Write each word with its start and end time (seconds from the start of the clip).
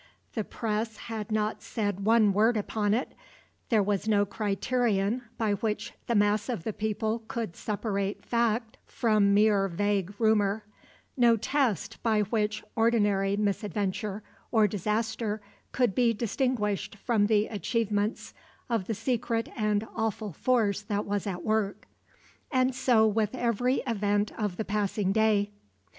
The 0.33 0.43
press 0.43 0.97
had 0.97 1.31
not 1.31 1.61
said 1.61 2.05
one 2.05 2.33
word 2.33 2.57
upon 2.57 2.95
it, 2.95 3.13
there 3.69 3.83
was 3.83 4.07
no 4.07 4.25
criterion 4.25 5.21
by 5.37 5.53
which 5.53 5.93
the 6.07 6.15
mass 6.15 6.49
of 6.49 6.63
the 6.63 6.73
people 6.73 7.19
could 7.27 7.55
separate 7.55 8.25
fact 8.25 8.79
from 8.87 9.35
mere 9.35 9.67
vague 9.67 10.15
rumor, 10.17 10.65
no 11.15 11.37
test 11.37 12.01
by 12.01 12.21
which 12.21 12.63
ordinary 12.75 13.37
misadventure 13.37 14.23
or 14.49 14.67
disaster 14.67 15.39
could 15.71 15.93
be 15.93 16.15
distinguished 16.15 16.95
from 16.95 17.27
the 17.27 17.45
achievements 17.45 18.33
of 18.71 18.87
the 18.87 18.95
secret 18.95 19.49
and 19.55 19.85
awful 19.95 20.33
force 20.33 20.81
that 20.81 21.05
was 21.05 21.27
at 21.27 21.43
work. 21.43 21.85
And 22.51 22.73
so 22.73 23.05
with 23.05 23.35
every 23.35 23.83
event 23.85 24.31
of 24.35 24.57
the 24.57 24.65
passing 24.65 25.11
day. 25.11 25.51